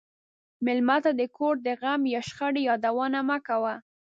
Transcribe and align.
مېلمه 0.65 0.97
ته 1.03 1.11
د 1.19 1.21
کور 1.37 1.55
د 1.67 1.69
غم 1.81 2.01
یا 2.13 2.21
شخړې 2.27 2.61
یادونه 2.69 3.19
مه 3.29 3.37
کوه. 3.47 3.75